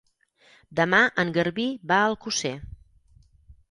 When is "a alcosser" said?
2.01-2.57